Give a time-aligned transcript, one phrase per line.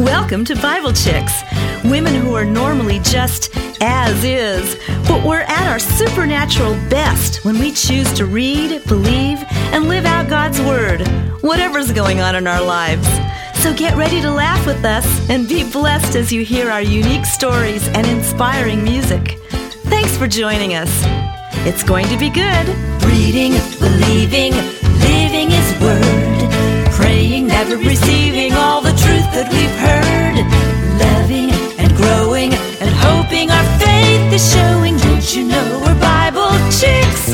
[0.00, 1.42] Welcome to Bible Chicks,
[1.84, 4.74] women who are normally just as is,
[5.06, 10.26] but we're at our supernatural best when we choose to read, believe, and live out
[10.26, 11.06] God's Word,
[11.42, 13.06] whatever's going on in our lives.
[13.62, 17.26] So get ready to laugh with us and be blessed as you hear our unique
[17.26, 19.32] stories and inspiring music.
[19.90, 20.90] Thanks for joining us.
[21.66, 22.68] It's going to be good.
[23.04, 24.54] Reading, believing,
[25.02, 26.29] living His Word,
[27.00, 30.36] praying, never receiving all the truth that we've heard,
[31.00, 34.96] loving and growing and hoping our faith is showing.
[34.98, 37.32] Don't you know we're Bible chicks?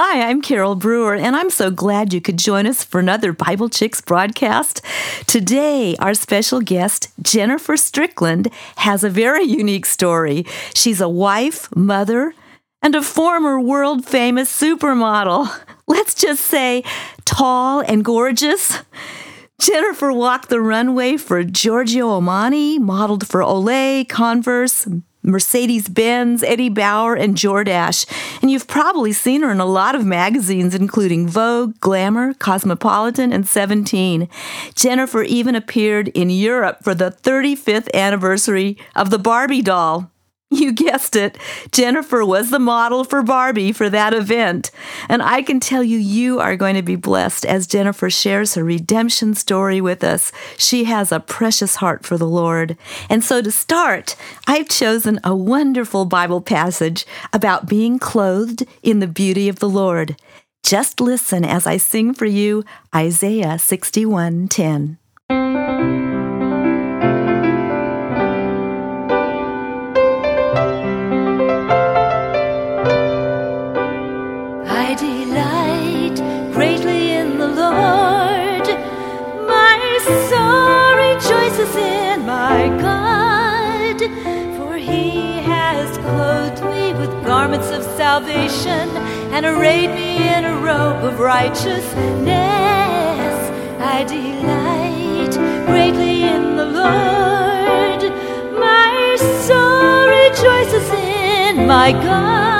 [0.00, 3.68] Hi, I'm Carole Brewer, and I'm so glad you could join us for another Bible
[3.68, 4.80] Chicks broadcast.
[5.26, 10.46] Today, our special guest, Jennifer Strickland, has a very unique story.
[10.72, 12.32] She's a wife, mother,
[12.80, 15.50] and a former world famous supermodel.
[15.88, 16.84] Let's just say
[17.24, 18.78] tall and gorgeous.
[19.58, 24.86] Jennifer walked the runway for Giorgio Armani, modeled for Olay, Converse,
[25.22, 28.06] Mercedes Benz, Eddie Bauer, and Jordache.
[28.40, 33.48] And you've probably seen her in a lot of magazines, including Vogue, Glamour, Cosmopolitan, and
[33.48, 34.28] 17.
[34.74, 40.10] Jennifer even appeared in Europe for the 35th anniversary of the Barbie doll.
[40.58, 41.36] You guessed it.
[41.72, 44.70] Jennifer was the model for Barbie for that event.
[45.08, 48.64] And I can tell you, you are going to be blessed as Jennifer shares her
[48.64, 50.32] redemption story with us.
[50.56, 52.78] She has a precious heart for the Lord.
[53.10, 59.06] And so to start, I've chosen a wonderful Bible passage about being clothed in the
[59.06, 60.16] beauty of the Lord.
[60.62, 64.98] Just listen as I sing for you Isaiah 61 10.
[87.58, 88.88] Garments of salvation
[89.34, 91.86] and arrayed me in a robe of righteousness.
[93.80, 95.34] I delight
[95.66, 98.02] greatly in the Lord.
[98.58, 99.16] My
[99.46, 102.57] soul rejoices in my God,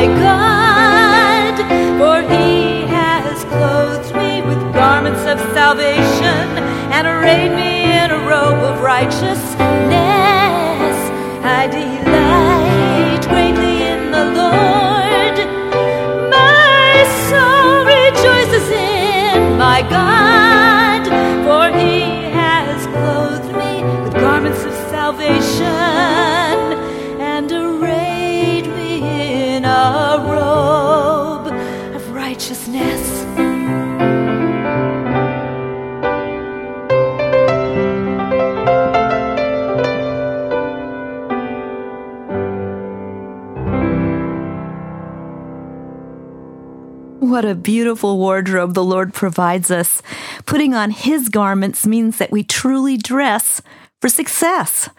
[0.00, 1.56] my God,
[1.98, 6.48] for he has clothed me with garments of salvation
[6.90, 9.50] and arrayed me in a robe of righteousness.
[11.44, 12.09] I delight
[47.40, 50.02] What a beautiful wardrobe the Lord provides us.
[50.44, 53.62] Putting on His garments means that we truly dress
[53.98, 54.90] for success.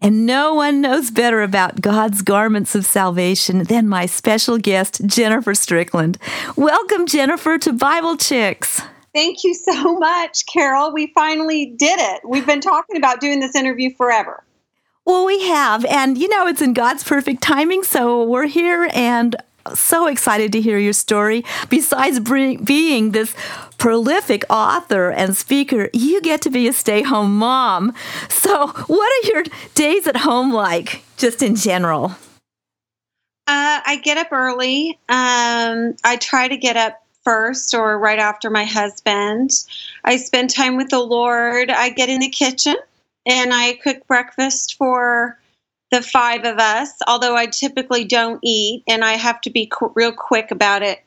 [0.00, 5.52] And no one knows better about God's garments of salvation than my special guest, Jennifer
[5.52, 6.16] Strickland.
[6.54, 8.82] Welcome, Jennifer, to Bible Chicks.
[9.12, 10.92] Thank you so much, Carole.
[10.94, 12.20] We finally did it.
[12.24, 14.44] We've been talking about doing this interview forever.
[15.04, 19.34] Well, we have, and you know, it's in God's perfect timing, so we're here and
[19.74, 21.44] so excited to hear your story.
[21.68, 23.34] Besides being this
[23.78, 27.94] prolific author and speaker, you get to be a stay home mom.
[28.28, 29.44] So, what are your
[29.74, 32.14] days at home like, just in general?
[33.46, 34.98] Uh, I get up early.
[35.08, 39.50] Um, I try to get up first or right after my husband.
[40.04, 41.70] I spend time with the Lord.
[41.70, 42.76] I get in the kitchen
[43.26, 45.39] and I cook breakfast for
[45.90, 49.92] the five of us, although I typically don't eat and I have to be qu-
[49.94, 51.00] real quick about it.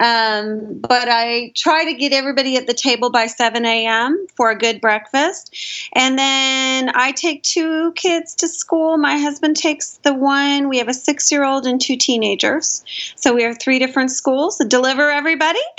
[0.00, 4.26] Um, but I try to get everybody at the table by 7 a.m.
[4.36, 5.56] for a good breakfast.
[5.94, 8.96] And then I take two kids to school.
[8.96, 10.68] My husband takes the one.
[10.68, 12.84] We have a six year old and two teenagers.
[13.16, 15.60] So we have three different schools to deliver everybody.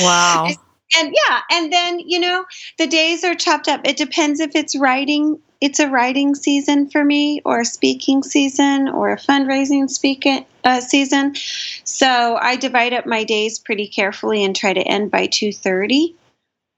[0.00, 0.46] Wow.
[0.96, 2.44] and yeah, and then you know
[2.78, 3.80] the days are chopped up.
[3.84, 5.40] It depends if it's writing.
[5.60, 10.80] It's a writing season for me, or a speaking season, or a fundraising speaking uh,
[10.80, 11.34] season.
[11.84, 16.14] So I divide up my days pretty carefully and try to end by two thirty,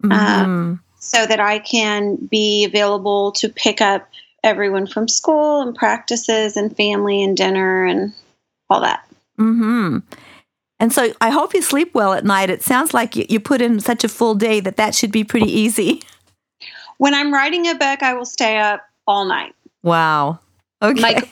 [0.02, 0.12] Mhm.
[0.12, 4.08] um, so that I can be available to pick up
[4.42, 8.14] everyone from school and practices and family and dinner and
[8.70, 9.06] all that.
[9.36, 9.98] hmm
[10.78, 12.48] And so I hope you sleep well at night.
[12.48, 15.24] It sounds like you, you put in such a full day that that should be
[15.24, 16.02] pretty easy.
[17.00, 19.54] When I'm writing a book, I will stay up all night.
[19.82, 20.38] Wow.
[20.82, 21.00] Okay.
[21.00, 21.22] My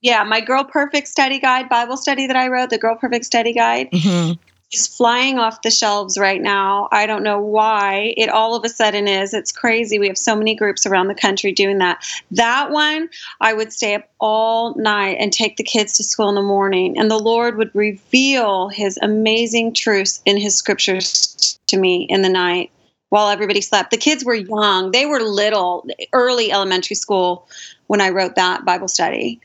[0.00, 3.52] yeah, my Girl Perfect study guide, Bible study that I wrote, the Girl Perfect study
[3.52, 4.38] guide, Mhm.
[4.72, 6.88] is flying off the shelves right now.
[6.92, 8.14] I don't know why.
[8.16, 9.34] It all of a sudden is.
[9.34, 9.98] It's crazy.
[9.98, 11.98] We have so many groups around the country doing that.
[12.30, 16.36] That one, I would stay up all night and take the kids to school in
[16.36, 22.06] the morning, and the Lord would reveal his amazing truths in his scriptures to me
[22.08, 22.70] in the night
[23.08, 23.90] while everybody slept.
[23.90, 24.90] The kids were young.
[24.90, 27.48] They were little, early elementary school
[27.86, 29.40] when I wrote that Bible study.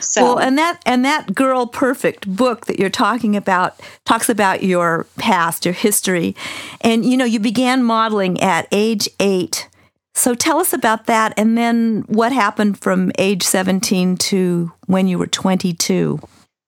[0.00, 4.62] So Well, and that and that girl perfect book that you're talking about talks about
[4.62, 6.36] your past, your history,
[6.80, 9.68] and you know you began modeling at age eight.
[10.14, 15.18] So tell us about that, and then what happened from age 17 to when you
[15.18, 16.20] were 22.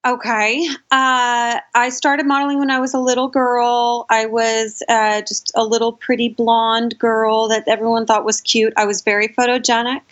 [0.07, 0.67] Okay.
[0.91, 4.05] Uh, I started modeling when I was a little girl.
[4.11, 8.75] I was uh, just a little pretty blonde girl that everyone thought was cute.
[8.77, 10.03] I was very photogenic.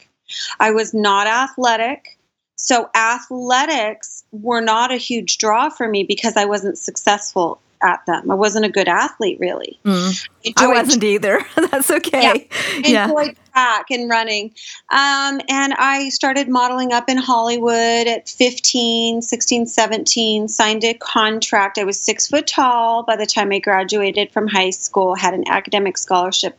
[0.58, 2.18] I was not athletic.
[2.56, 8.30] So, athletics were not a huge draw for me because I wasn't successful at them.
[8.30, 9.78] I wasn't a good athlete, really.
[9.84, 10.28] Mm.
[10.56, 11.40] I wasn't either.
[11.70, 12.48] That's okay.
[12.84, 13.04] Yeah.
[13.04, 14.54] enjoyed track and running.
[14.90, 21.78] Um, and I started modeling up in Hollywood at 15, 16, 17, signed a contract.
[21.78, 25.44] I was six foot tall by the time I graduated from high school, had an
[25.48, 26.58] academic scholarship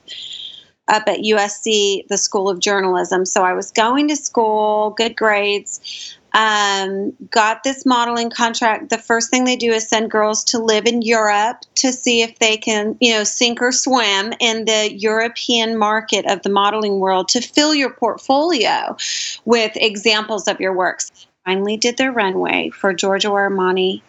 [0.87, 3.25] up at USC, the School of Journalism.
[3.25, 6.17] So I was going to school, good grades.
[6.33, 8.89] Um, got this modeling contract.
[8.89, 12.39] The first thing they do is send girls to live in Europe to see if
[12.39, 17.29] they can, you know, sink or swim in the European market of the modeling world
[17.29, 18.97] to fill your portfolio
[19.45, 21.11] with examples of your works.
[21.45, 24.01] Finally, did the runway for Giorgio Armani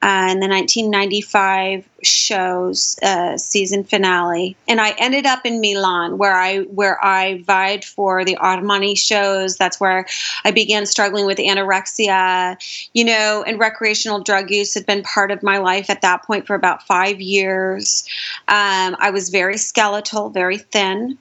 [0.00, 6.36] uh, in the 1995 show's uh, season finale, and I ended up in Milan, where
[6.36, 9.56] I where I vied for the Armani shows.
[9.56, 10.06] That's where
[10.44, 12.56] I began struggling with anorexia,
[12.94, 16.46] you know, and recreational drug use had been part of my life at that point
[16.46, 18.04] for about five years.
[18.46, 21.18] Um, I was very skeletal, very thin.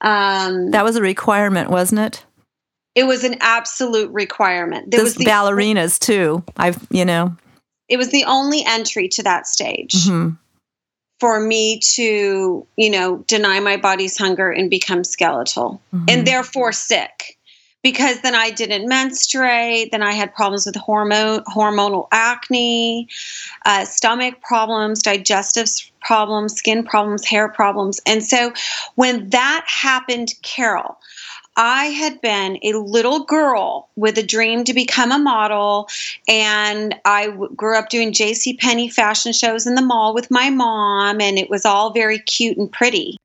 [0.00, 2.24] Um, That was a requirement, wasn't it?
[2.94, 4.90] it was an absolute requirement.
[4.90, 6.42] There Those was the ballerinas too.
[6.56, 7.36] I've, you know.
[7.88, 9.94] It was the only entry to that stage.
[9.94, 10.36] mhm.
[11.20, 16.08] for me to, you know, deny my body's hunger and become skeletal Mhm.
[16.08, 17.36] and therefore sick.
[17.82, 23.08] Because then I didn't menstruate, then I had problems with hormone hormonal acne,
[23.66, 25.68] uh, stomach problems, digestive
[26.00, 28.00] problems, skin problems, hair problems.
[28.06, 28.52] And so
[28.94, 30.98] when that happened, Carole,
[31.58, 35.88] I had been a little girl with a dream to become a model,
[36.28, 38.56] and I w- grew up doing J.C.
[38.56, 42.56] Penney fashion shows in the mall with my mom, and it was all very cute
[42.56, 43.16] and pretty.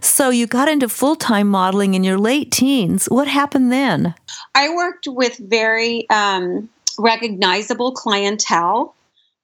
[0.00, 3.06] So you got into full time modeling in your late teens.
[3.06, 4.14] What happened then?
[4.54, 6.68] I worked with very um,
[7.00, 8.94] recognizable clientele.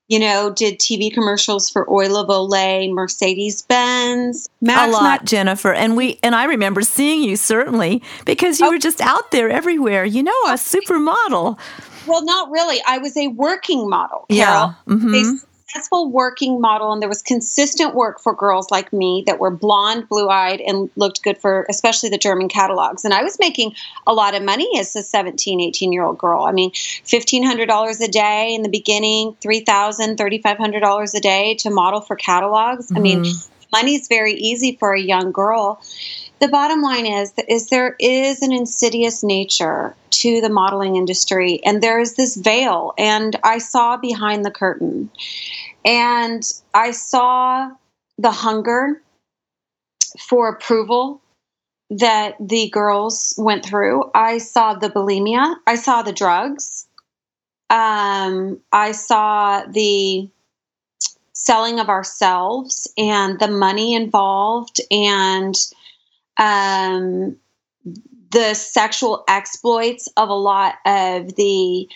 [0.09, 5.73] You know, did TV commercials for Oil of Olay, Mercedes Benz, a lot, Jennifer.
[5.73, 8.71] And we and I remember seeing you certainly because you Oh.
[8.71, 10.07] were just out there everywhere.
[10.07, 11.59] You know, a supermodel.
[12.07, 12.81] Well, not really.
[12.88, 14.75] I was a working model, Carole.
[14.88, 15.41] Mhm.
[15.41, 19.51] a successful working model and there was consistent work for girls like me that were
[19.51, 23.05] blonde blue-eyed and looked good for especially the german catalogs.
[23.05, 23.75] And i was making
[24.07, 26.45] a lot of money as a 17 18 year old girl.
[26.45, 32.17] I mean $1500 a day in the beginning $3000 $3500 a day to model for
[32.17, 32.91] catalogs.
[32.97, 33.49] I mean Mhm.
[33.71, 35.83] money's very easy for a young girl
[36.40, 41.83] the bottom line is is there is an insidious nature to the modeling industry and
[41.83, 45.11] there is this veil and i saw behind the curtain.
[45.85, 46.42] And
[46.75, 47.71] i saw
[48.18, 49.02] the hunger
[50.18, 51.21] for approval
[51.90, 54.11] that the girls went through.
[54.14, 55.54] I saw the bulimia.
[55.66, 56.87] I saw the drugs.
[57.71, 60.28] Um, i saw the
[61.35, 65.54] selling of ourselves and the money involved and
[66.38, 67.37] um,
[68.30, 71.88] the sexual exploits of a lot of the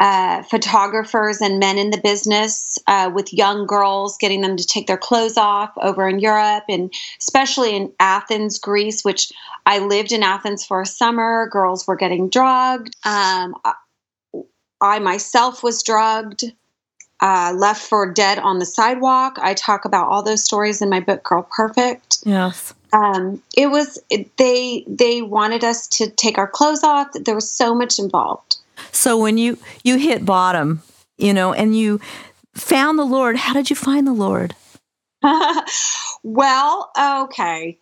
[0.00, 4.86] uh, photographers and men in the business uh, with young girls, getting them to take
[4.86, 9.32] their clothes off over in Europe and especially in Athens, Greece, which
[9.66, 11.48] I lived in Athens for a summer.
[11.50, 12.94] Girls were getting drugged.
[13.04, 13.56] Um,
[14.80, 16.44] I myself was drugged,
[17.20, 19.38] uh, left for dead on the sidewalk.
[19.40, 22.18] I talk about all those stories in my book, Girl Perfect.
[22.24, 22.74] Yes.
[22.92, 23.98] Um, it was
[24.36, 27.08] they they wanted us to take our clothes off.
[27.12, 28.56] There was so much involved.
[28.92, 30.82] So when you you hit bottom,
[31.18, 32.00] you know, and you
[32.54, 34.54] found the Lord, how did you find the Lord?
[36.22, 36.90] well,
[37.24, 37.78] okay.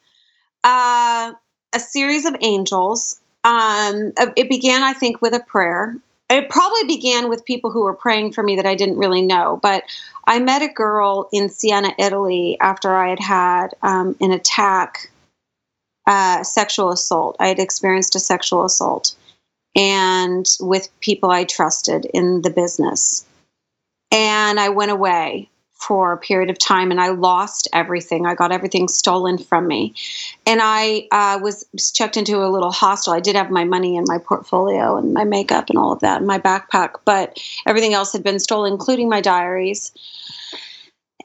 [0.65, 1.33] Uh,
[1.73, 3.21] a series of angels.
[3.45, 5.97] Um, it began, I think, with a prayer.
[6.29, 9.61] It probably began with people who were praying for me that I didn't really know.
[9.63, 9.85] But
[10.27, 15.11] I met a girl in Siena, Italy, after I had had um, an attack,
[16.07, 17.37] uh, sexual assault.
[17.39, 19.15] I had experienced a sexual assault
[19.77, 23.25] and with people I trusted in the business.
[24.11, 28.27] And I went away for a period of time and I lost everything.
[28.27, 29.95] I got everything stolen from me.
[30.47, 33.13] And I uh, was checked into a little hostel.
[33.13, 36.23] I did have my money and my portfolio and my makeup and all of that
[36.23, 39.93] in my backpack, but everything else had been stolen, including my diaries.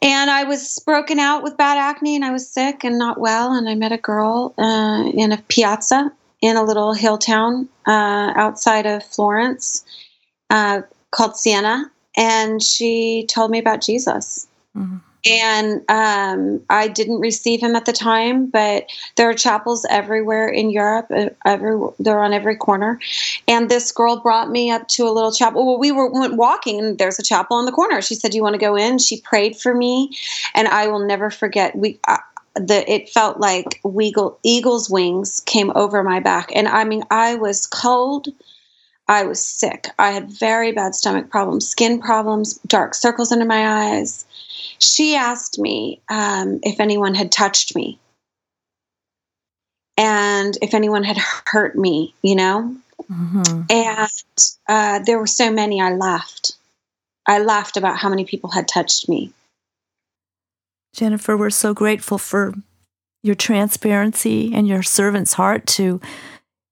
[0.01, 3.53] And I was broken out with bad acne and I was sick and not well.
[3.53, 8.33] And I met a girl uh, in a piazza in a little hill town uh,
[8.35, 9.85] outside of Florence
[10.49, 10.81] uh,
[11.11, 14.47] called Siena, and she told me about Jesus.
[14.75, 14.97] Mm-hmm.
[15.23, 18.87] And um, I didn't receive him at the time, but
[19.17, 21.07] there are chapels everywhere in Europe.
[21.11, 22.99] Uh, every they're on every corner.
[23.47, 25.65] And this girl brought me up to a little chapel.
[25.65, 28.01] Well, we were went walking, and there's a chapel on the corner.
[28.01, 30.09] She said, "Do you want to go in?" She prayed for me,
[30.55, 31.75] and I will never forget.
[31.75, 31.99] We
[32.55, 37.35] the it felt like eagle, eagle's wings came over my back and i mean i
[37.35, 38.27] was cold
[39.07, 39.87] i was sick.
[39.99, 44.25] I had very bad stomach problems skin problems dark circles under my eyes.
[44.79, 47.99] She asked me um, if anyone had touched me.
[49.97, 52.75] And if anyone had hurt me you know?
[53.11, 53.63] Mm-hmm.
[53.69, 54.09] and
[54.69, 56.53] uh, there were so many i laughed.
[57.27, 59.33] I laughed about how many people had touched me.
[60.93, 62.53] Jennifer, we're so grateful for
[63.23, 66.01] your transparency and your servant's heart to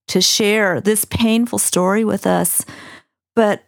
[0.09, 2.65] to share this painful story with us.
[3.35, 3.63] But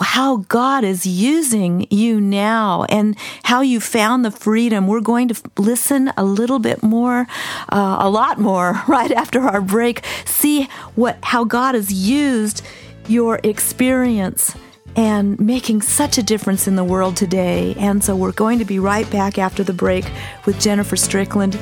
[0.00, 4.86] how God is using you now and how you found the freedom.
[4.86, 7.26] We're going to listen a little bit more,
[7.70, 10.04] uh, a lot more, right after our break.
[10.24, 12.62] See what how God has used
[13.08, 14.54] your experience
[14.96, 17.74] and making such a difference in the world today.
[17.78, 20.04] And so we're going to be right back after the break
[20.46, 21.58] with Jennifer Strickland.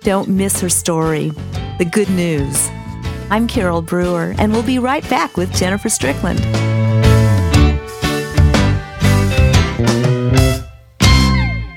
[0.00, 1.30] Don't miss her story,
[1.78, 2.70] the good news.
[3.28, 6.38] I'm Carole Brewer, and we'll be right back with Jennifer Strickland.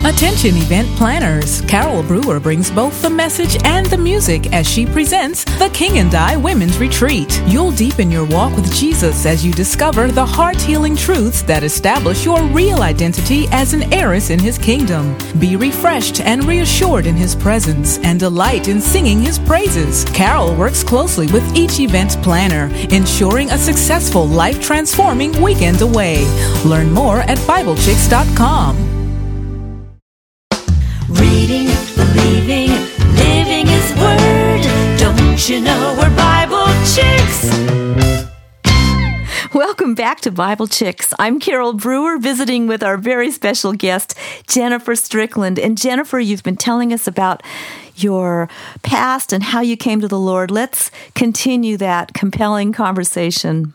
[0.10, 1.62] Attention event planners.
[1.62, 6.16] Carole Brewer brings both the message and the music as she presents the King and
[6.16, 7.40] I Women's Retreat.
[7.46, 12.26] You'll deepen your walk with Jesus as you discover the heart healing truths that establish
[12.26, 15.16] your real identity as an heiress in his kingdom.
[15.38, 20.06] Be refreshed and reassured in his presence and delight in singing his praises.
[20.06, 26.26] Carole works closely with each event planner, ensuring a successful life transforming weekend away.
[26.66, 28.99] Learn more at BibleChicks.com.
[39.80, 41.14] Welcome back to Bible Chicks.
[41.20, 44.14] I'm Carole Brewer, visiting with our very special guest,
[44.46, 45.58] Jennifer Strickland.
[45.58, 47.42] And Jennifer, you've been telling us about
[47.96, 48.50] your
[48.82, 50.52] past and how you came to the Lord.
[50.52, 53.74] Let's continue that compelling conversation.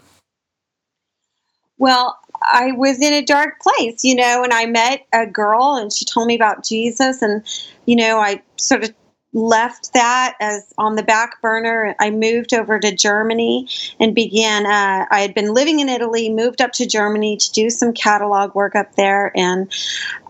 [1.78, 5.90] Well, I was in a dark place, you know, and I met a girl and
[5.90, 7.42] she told me about Jesus and
[7.86, 8.94] you know, I sort of
[9.34, 11.94] left that as on the back burner.
[12.00, 13.68] I moved over to Germany
[14.00, 14.64] and began.
[14.64, 18.54] Uh, I had been living in Italy, moved up to Germany to do some catalog
[18.54, 19.70] work up there, and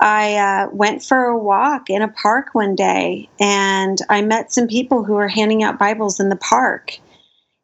[0.00, 4.66] I uh, went for a walk in a park one day, and I met some
[4.66, 6.98] people who were handing out Bibles in the park,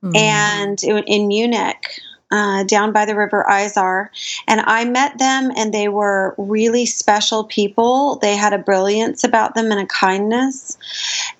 [0.04, 0.14] mm-hmm.
[0.14, 4.10] and in Munich uh, down by the river Isar.
[4.46, 8.16] And I met them, and they were really special people.
[8.16, 10.76] They had a brilliance about them and a kindness.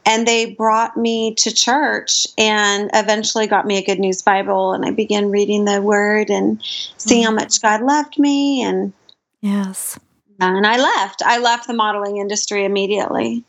[0.04, 4.73] And they brought me to church and eventually got me a Good News Bible.
[4.73, 6.61] And I began reading the Word and
[6.97, 8.62] seeing how much God loved me.
[8.62, 8.92] And
[9.40, 9.99] yes.
[10.40, 11.23] And I left.
[11.25, 13.44] I left the modeling industry immediately.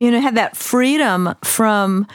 [0.00, 2.06] You know, had that freedom from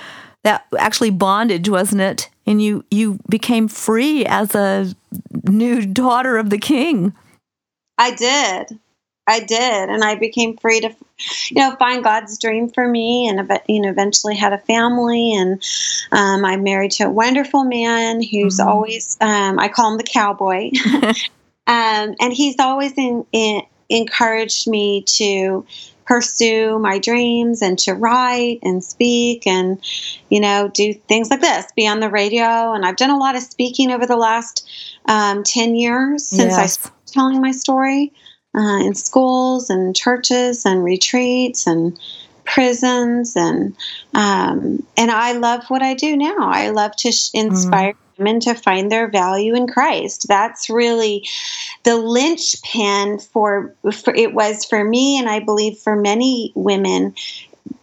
[0.43, 2.29] that actually bondage, wasn't it?
[2.45, 4.93] And you you became free as a
[5.43, 7.13] new daughter of the king.
[7.97, 8.79] I did.
[9.27, 10.95] I did, and I became free to,
[11.49, 15.63] you know, find God's dream for me, and you know, eventually had a family, and
[16.11, 18.69] um, I'm married to a wonderful man who's mm-hmm.
[18.69, 20.69] always, um, I call him the cowboy,
[21.67, 25.65] um, and he's always in, in, encouraged me to
[26.05, 29.79] pursue my dreams and to write and speak and
[30.29, 33.35] you know do things like this be on the radio and i've done a lot
[33.35, 34.69] of speaking over the last
[35.07, 36.57] um, 10 years since yes.
[36.57, 38.13] i started telling my story
[38.55, 41.97] uh, in schools and churches and retreats and
[42.45, 43.75] prisons and
[44.13, 46.35] um, and I love what I do now.
[46.39, 47.97] I love to sh- inspire mm.
[48.17, 50.27] Women to find their value in Christ.
[50.27, 51.27] That's really
[51.83, 57.15] the linchpin for, for it was for me, and I believe for many women,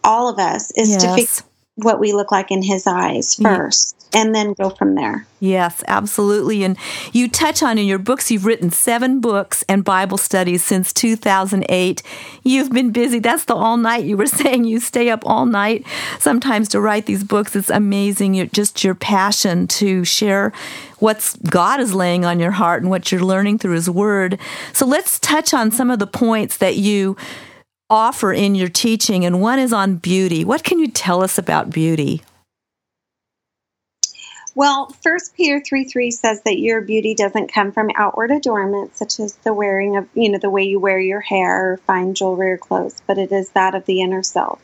[0.03, 1.03] all of us, is yes.
[1.03, 1.43] to fix
[1.75, 5.25] what we look like in His eyes first and then go from there.
[5.39, 6.63] Yes, absolutely.
[6.63, 6.77] And
[7.11, 12.03] you touch on in your books, you've written seven books and Bible studies since 2008.
[12.43, 13.19] You've been busy.
[13.19, 14.05] That's the all night.
[14.05, 15.85] You were saying you stay up all night
[16.19, 17.55] sometimes to write these books.
[17.55, 18.35] It's amazing.
[18.35, 20.53] You're, just your passion to share
[20.99, 24.39] what's God is laying on your heart and what you're learning through His Word.
[24.73, 27.17] So let's touch on some of the points that you
[27.93, 29.23] offer in your teaching.
[29.23, 30.43] And one is on beauty.
[30.43, 32.23] What can you tell us about beauty?
[34.55, 39.19] Well, First Peter 3 3 says that your beauty doesn't come from outward adornment, such
[39.19, 42.51] as the wearing of, you know, the way you wear your hair or fine jewelry
[42.51, 44.59] or clothes, but it is that of the inner self.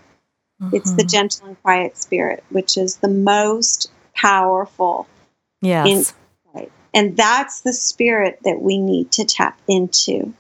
[0.61, 0.75] Mm-hmm.
[0.75, 1.07] It's the mm-hmm.
[1.07, 5.07] gentle and quiet spirit, which is the most powerful.
[5.61, 5.87] Yes.
[5.87, 6.71] Insight.
[6.93, 10.33] And that's the spirit that we need to tap into.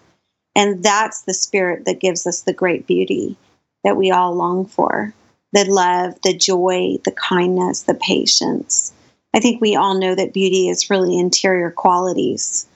[0.59, 3.37] And that's the spirit that gives us the great beauty
[3.83, 5.13] that we all long for
[5.51, 8.93] the love, the joy, the kindness, the patience
[9.33, 12.67] I think we all know that beauty is really interior qualities.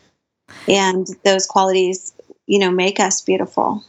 [0.67, 2.13] And those qualities,
[2.45, 3.83] you know, make us beautiful.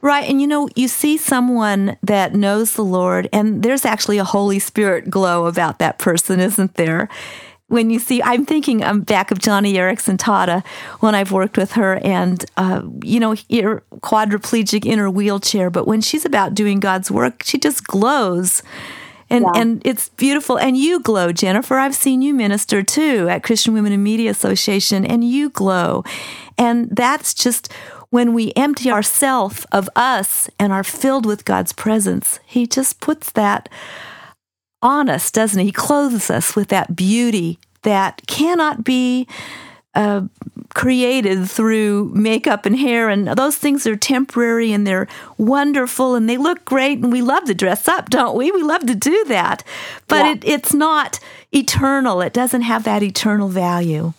[0.00, 0.28] Right.
[0.28, 4.60] And you know, you see someone that knows the Lord, and there's actually a Holy
[4.60, 7.08] Spirit glow about that person, isn't there?
[7.68, 10.66] When you see, I'm thinking I'm back of Joni Eareckson Tada
[11.00, 15.86] when I've worked with her, and, uh, you know, you're quadriplegic in her wheelchair, but
[15.86, 18.62] when she's about doing God's work, she just glows
[19.30, 19.60] and yeah.
[19.60, 20.58] and it's beautiful.
[20.58, 21.78] And you glow, Jennifer.
[21.78, 26.04] I've seen you minister too at Christian Women in Media Association, and you glow.
[26.56, 27.72] And that's just
[28.10, 32.40] when we empty ourself of us and are filled with God's presence.
[32.46, 33.68] He just puts that
[34.80, 35.66] on us, doesn't he?
[35.66, 39.26] He clothes us with that beauty that cannot be
[39.94, 40.22] uh,
[40.74, 46.36] created through makeup and hair, and those things are temporary and they're wonderful and they
[46.36, 48.50] look great, and we love to dress up, don't we?
[48.50, 49.64] We love to do that,
[50.06, 50.32] but yeah.
[50.32, 51.18] it, it's not
[51.52, 52.20] eternal.
[52.20, 54.12] It doesn't have that eternal value.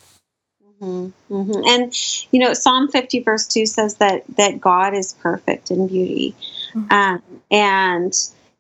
[0.82, 1.62] Mm-hmm, mm-hmm.
[1.68, 1.94] And
[2.32, 6.36] you know, Psalm fifty verse two says that that God is perfect in beauty,
[6.74, 6.92] mm-hmm.
[6.92, 8.14] um, and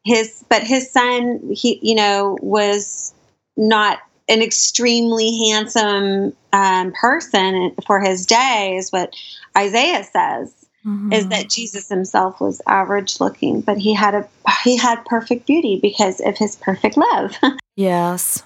[0.03, 3.13] his but his son he you know was
[3.57, 9.15] not an extremely handsome um, person for his day, is what
[9.57, 10.55] Isaiah says.
[10.85, 11.11] Mm-hmm.
[11.11, 14.29] Is that Jesus himself was average looking, but he had a
[14.63, 17.35] he had perfect beauty because of his perfect love.
[17.75, 18.43] yes.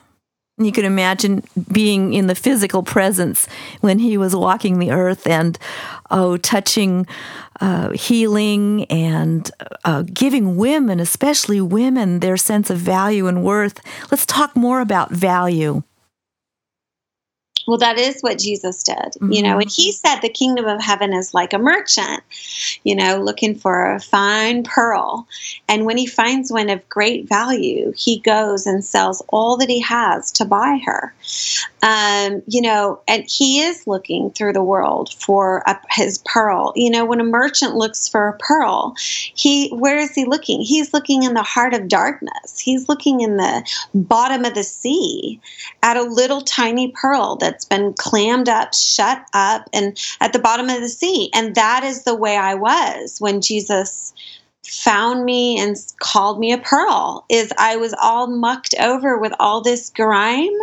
[0.59, 3.47] You can imagine being in the physical presence
[3.81, 5.57] when he was walking the earth and
[6.11, 7.07] oh, touching,
[7.59, 9.49] uh, healing, and
[9.83, 13.79] uh, giving women, especially women, their sense of value and worth.
[14.11, 15.81] Let's talk more about value.
[17.67, 19.31] Well, that is what Jesus did, mm-hmm.
[19.31, 22.21] you know, and he said the kingdom of heaven is like a merchant,
[22.83, 25.27] you know, looking for a fine pearl.
[25.69, 29.79] And when he finds one of great value, he goes and sells all that he
[29.81, 31.13] has to buy her.
[31.81, 36.73] Um, you know, and he is looking through the world for a, his pearl.
[36.75, 40.61] You know, when a merchant looks for a pearl, he where is he looking?
[40.61, 42.59] He's looking in the heart of darkness.
[42.59, 45.39] He's looking in the bottom of the sea
[45.81, 50.39] at a little tiny pearl that that's been clammed up, shut up, and at the
[50.39, 51.29] bottom of the sea.
[51.35, 54.11] And that is the way I was when Jesus
[54.65, 59.61] found me and called me a pearl is I was all mucked over with all
[59.61, 60.57] this grime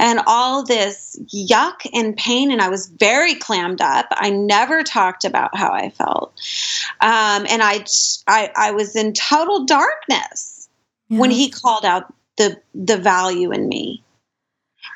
[0.00, 5.22] and all this yuck and pain and i was very clammed up i never talked
[5.22, 6.32] about how i felt
[7.02, 7.84] um, and I,
[8.26, 10.70] I i was in total darkness
[11.08, 11.20] yeah.
[11.20, 14.02] when he called out the the value in me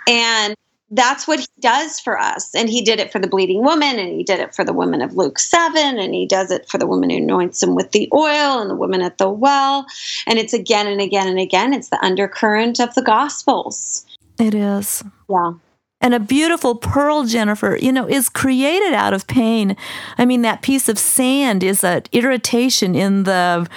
[0.09, 0.55] and
[0.91, 2.55] that's what he does for us.
[2.55, 5.03] And he did it for the bleeding woman, and he did it for the woman
[5.03, 8.09] of Luke 7, and he does it for the woman who anoints him with the
[8.13, 9.87] oil, and the woman at the well.
[10.27, 11.73] And it's again and again and again.
[11.73, 14.05] It's the undercurrent of the Gospels.
[14.39, 15.05] It is.
[15.29, 15.53] Yeah.
[16.01, 19.77] And a beautiful pearl, Jennifer, you know, is created out of pain.
[20.17, 23.69] I mean, that piece of sand is an irritation in the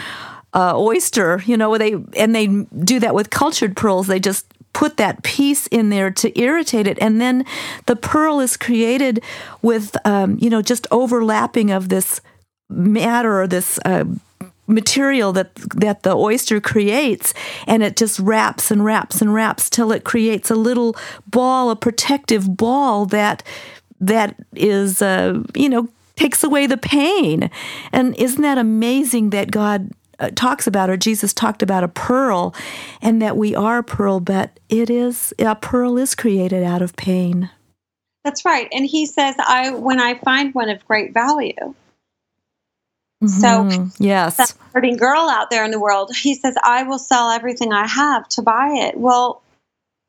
[0.54, 2.48] uh, oyster, you know, they and they
[2.84, 4.08] do that with cultured pearls.
[4.08, 7.46] They just put that piece in there to irritate it, and then
[7.86, 9.24] the pearl is created
[9.62, 12.22] with, um, you know, just overlapping of this
[12.70, 13.80] matter or this.
[13.86, 14.06] Uh,
[14.66, 17.34] material that that the oyster creates
[17.68, 20.96] and it just wraps and wraps and wraps till it creates a little
[21.28, 23.44] ball a protective ball that
[24.00, 27.50] that is uh, you know takes away the pain
[27.92, 29.92] and isn't that amazing that god
[30.32, 32.54] talks about or jesus talked about a pearl
[33.02, 36.96] and that we are a pearl but it is a pearl is created out of
[36.96, 37.50] pain
[38.24, 41.74] that's right and he says i when i find one of great value
[43.24, 43.70] Mm-hmm.
[43.70, 47.30] So, yes, that hurting girl out there in the world, he says, I will sell
[47.30, 48.98] everything I have to buy it.
[48.98, 49.42] Well,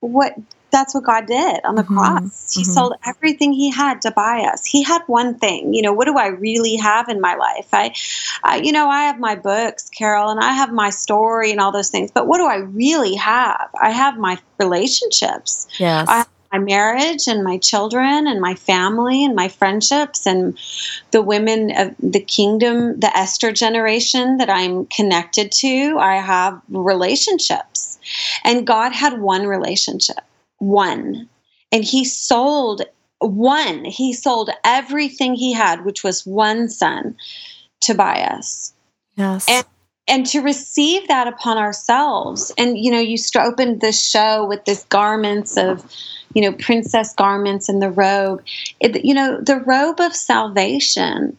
[0.01, 0.35] what
[0.75, 1.97] that's what God did on the Mhm.
[1.97, 2.53] cross.
[2.55, 2.75] He Mhm.
[2.75, 4.65] sold everything he had to buy us.
[4.65, 5.73] He had one thing.
[5.73, 7.69] You know, what do I really have in my life?
[7.73, 7.95] I,
[8.43, 11.73] I you know, I have my books, Carole, and I have my story and all
[11.73, 12.11] those things.
[12.11, 13.69] But what do I really have?
[13.81, 15.67] I have my relationships.
[15.79, 20.57] yes, I my marriage and my children and my family and my friendships and
[21.11, 25.97] the women of the kingdom, the Esther generation that I'm connected to.
[25.99, 27.99] I have relationships.
[28.45, 30.21] And God had one relationship,
[30.69, 31.29] one.
[31.73, 32.83] And He sold
[33.19, 33.85] one.
[33.85, 37.17] He sold everything He had, which was one son,
[37.81, 38.73] to buy us
[39.17, 39.67] yes, and-
[40.07, 44.65] and to receive that upon ourselves and you know you st- opened this show with
[44.65, 45.85] this garments of
[46.35, 48.43] you know princess garments and the robe
[48.81, 51.37] it, you know the robe of salvation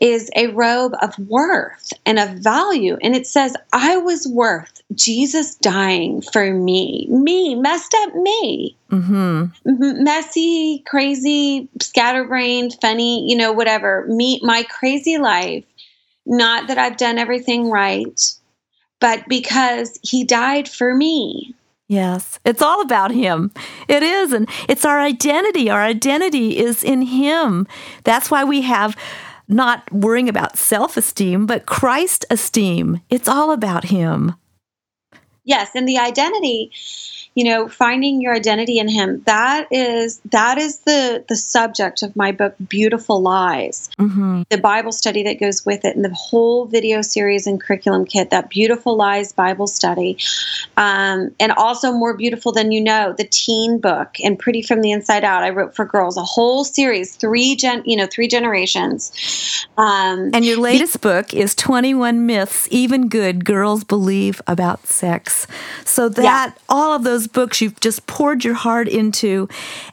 [0.00, 5.54] is a robe of worth and of value and it says i was worth jesus
[5.56, 10.04] dying for me me messed up me mm-hmm.
[10.04, 14.06] messy, crazy, scatterbrained, funny, you know, whatever.
[14.08, 15.64] Me, my crazy life.
[16.24, 18.20] Not that I've done everything right,
[19.00, 21.54] but because he died for me.
[21.92, 23.50] Yes, it's all about Him.
[23.86, 25.68] It is, and it's our identity.
[25.68, 27.66] Our identity is in Him.
[28.04, 28.96] That's why we have
[29.46, 33.02] not worrying about self esteem, but Christ esteem.
[33.10, 34.34] It's all about Him.
[35.44, 36.70] Yes, and the identity,
[37.34, 39.22] you know, finding your identity in him.
[39.26, 43.90] That is that is the the subject of my book Beautiful Lies.
[43.98, 48.04] hmm the Bible study that goes with it, and the whole video series and curriculum
[48.04, 50.18] kit, that Beautiful Lies Bible study.
[50.76, 54.90] Um, and also, More Beautiful Than You Know, the teen book, and Pretty from the
[54.90, 55.42] Inside Out.
[55.42, 59.12] I wrote for girls a whole series, three gen, you know, three generations.
[59.78, 65.46] Um, And your latest book is 21 Myths Even Good Girls Believe About Sex.
[65.84, 69.48] So that all of those books you've just poured your heart into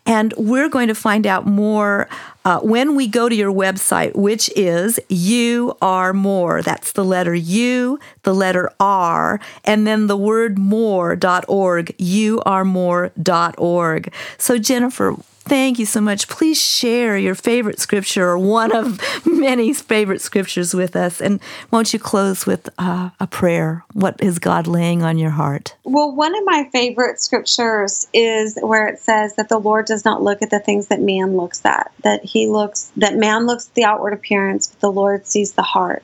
[0.05, 2.07] and we're going to find out more
[2.45, 6.61] uh, when we go to your website, which is You Are More.
[6.61, 11.95] That's the letter U, the letter R, and then the word more.org.
[11.97, 14.13] You are more.org.
[14.37, 16.27] So, Jennifer, Thank you so much.
[16.27, 21.19] Please share your favorite scripture or one of many favorite scriptures with us.
[21.21, 21.39] And
[21.71, 23.83] won't you close with uh, a prayer?
[23.93, 25.75] What is God laying on your heart?
[25.83, 30.21] Well, one of my favorite scriptures is where it says that the Lord does not
[30.21, 33.73] look at the things that man looks at, that he looks that man looks at
[33.73, 36.03] the outward appearance, but the Lord sees the heart.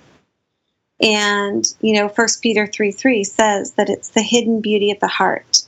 [1.01, 5.07] And, you know, First Peter 3 3 says that it's the hidden beauty of the
[5.07, 5.63] heart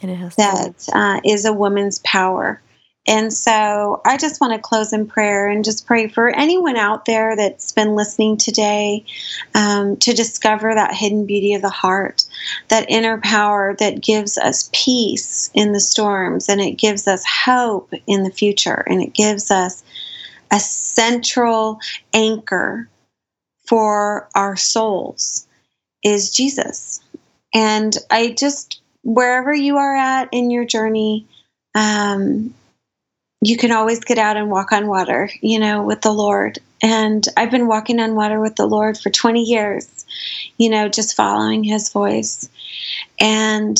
[0.00, 0.36] It is.
[0.36, 2.62] that uh, is a woman's power.
[3.06, 7.06] And so I just want to close in prayer and just pray for anyone out
[7.06, 9.04] there that's been listening today
[9.54, 12.24] um, to discover that hidden beauty of the heart,
[12.68, 17.92] that inner power that gives us peace in the storms and it gives us hope
[18.06, 19.82] in the future and it gives us
[20.52, 21.78] a central
[22.12, 22.88] anchor
[23.66, 25.46] for our souls
[26.04, 27.00] is Jesus.
[27.54, 31.26] And I just, wherever you are at in your journey,
[31.74, 32.54] um,
[33.40, 36.58] you can always get out and walk on water, you know, with the Lord.
[36.82, 40.04] And I've been walking on water with the Lord for 20 years,
[40.58, 42.48] you know, just following his voice.
[43.18, 43.78] And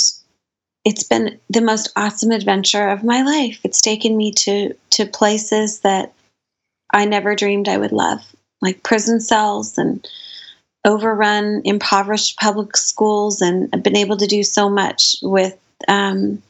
[0.85, 3.61] it's been the most awesome adventure of my life.
[3.65, 6.13] It's taken me to to places that
[6.93, 8.21] I never dreamed I would love,
[8.63, 10.07] like prison cells and
[10.87, 16.43] overrun, impoverished public schools, and I've been able to do so much with um,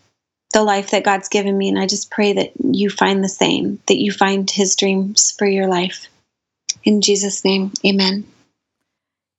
[0.53, 1.69] the life that God's given me.
[1.69, 5.47] And I just pray that you find the same, that you find His dreams for
[5.47, 6.09] your life.
[6.85, 8.25] In Jesus' name, amen.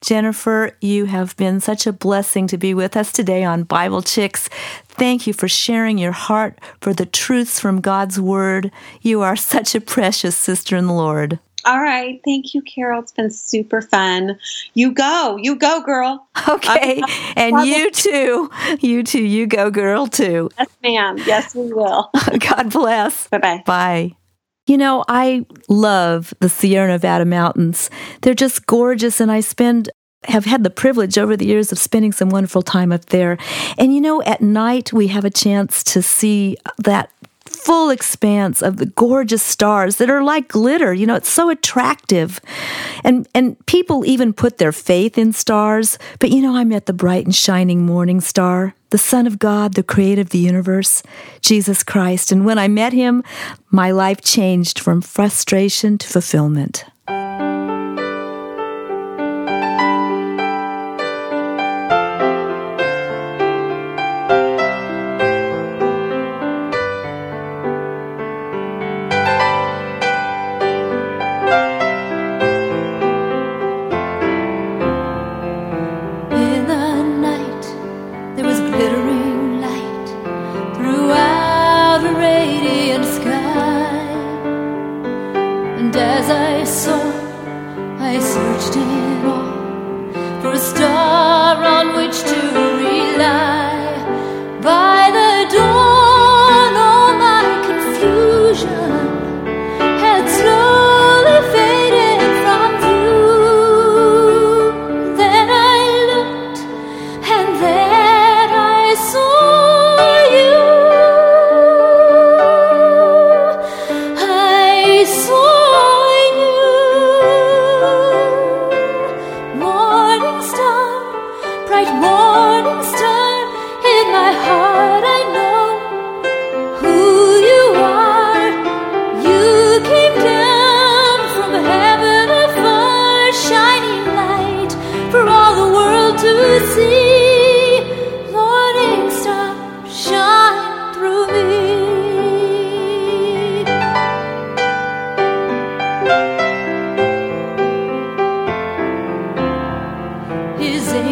[0.04, 4.50] Jennifer, you have been such a blessing to be with us today on Bible Chicks.
[4.88, 8.71] Thank you for sharing your heart for the truths from God's Word.
[9.02, 11.39] You are such a precious sister in the Lord.
[11.65, 12.19] All right.
[12.26, 13.02] Thank you, Carole.
[13.02, 14.38] It's been super fun.
[14.74, 15.38] You go.
[15.38, 16.28] You go, girl.
[16.50, 17.02] Okay.
[17.36, 18.50] and you too.
[18.80, 19.24] You too.
[19.24, 20.50] You go, girl, too.
[20.58, 21.17] Yes, ma'am.
[21.26, 22.10] Yes, we will.
[22.39, 23.28] God bless.
[23.28, 23.63] bye bye.
[23.65, 24.15] Bye.
[24.67, 27.89] You know, I love the Sierra Nevada mountains.
[28.21, 29.89] They're just gorgeous, and I spend
[30.26, 33.38] have had the privilege over the years of spending some wonderful time up there.
[33.78, 37.10] And you know, at night we have a chance to see that
[37.51, 40.93] full expanse of the gorgeous stars that are like glitter.
[40.93, 42.39] You know, it's so attractive.
[43.03, 45.99] And and people even put their faith in stars.
[46.19, 49.73] But you know, I met the bright and shining morning star, the Son of God,
[49.73, 51.03] the creator of the universe,
[51.41, 52.31] Jesus Christ.
[52.31, 53.23] And when I met him,
[53.69, 56.85] my life changed from frustration to fulfillment.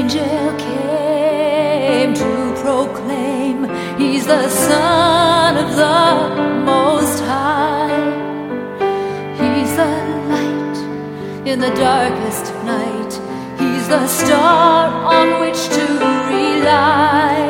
[0.09, 3.69] Angel came to proclaim
[3.99, 7.89] He's the Son of the Most High.
[9.39, 9.91] He's the
[10.31, 13.13] light in the darkest night.
[13.59, 15.85] He's the star on which to
[16.31, 17.48] rely.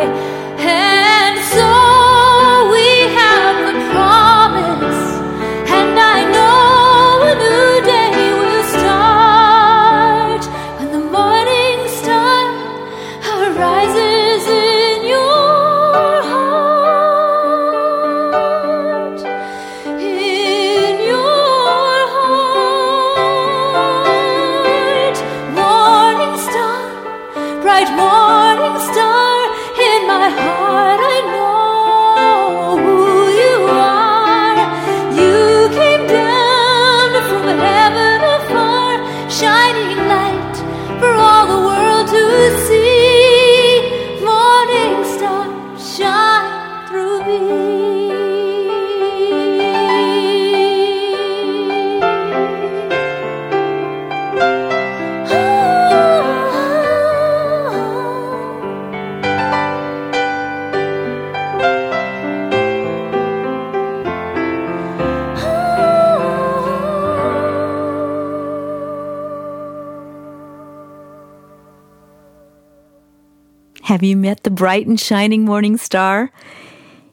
[74.19, 76.31] Met the bright and shining morning star?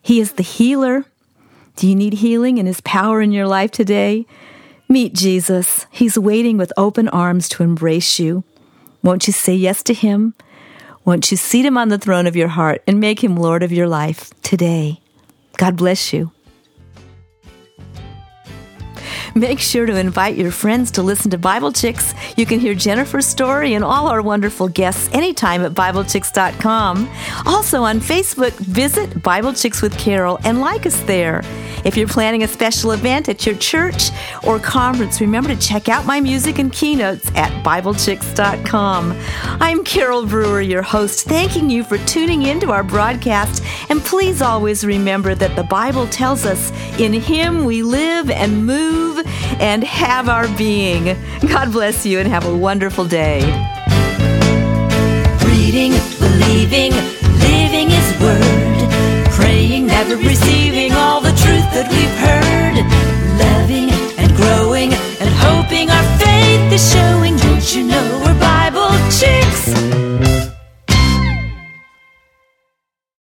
[0.03, 1.05] He is the healer.
[1.77, 4.27] Do you need healing and his power in your life today?
[4.89, 5.87] Meet Jesus.
[5.91, 8.45] He's waiting with open arms to embrace you.
[9.03, 10.35] Won't you say yes to him?
[11.05, 13.73] Won't you seat him on the throne of your heart and make him Lord of
[13.73, 15.01] your life today?
[15.57, 16.33] God bless you.
[19.47, 22.15] Make sure to invite your friends to listen to Bible Chicks.
[22.39, 27.11] You can hear Jennifer's story and all our wonderful guests anytime at BibleChicks.com.
[27.45, 31.43] Also on Facebook, visit Bible Chicks with Carole and like us there.
[31.85, 34.11] If you're planning a special event at your church
[34.43, 39.21] or conference, remember to check out my music and keynotes at BibleChicks.com.
[39.61, 43.63] I'm Carole Brewer, your host, thanking you for tuning in to our broadcast.
[43.91, 49.26] And please always remember that the Bible tells us in Him we live and move
[49.61, 51.17] and have our being.
[51.49, 53.41] God bless you and have a wonderful day.
[55.45, 56.93] Reading, believing,
[57.41, 62.77] living His Word, praying, never receiving all the truth that we've heard,
[63.39, 67.37] loving and growing and hoping our faith is showing.
[67.37, 70.56] Don't you know we're Bible chicks?